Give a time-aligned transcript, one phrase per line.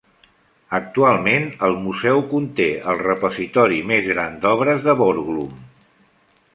[0.77, 5.55] Actualment el museu conté el repositori més gran d'obres de Borglum.